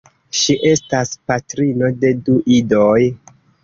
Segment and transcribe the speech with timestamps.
[0.39, 3.01] Ŝi estas patrino de du idoj.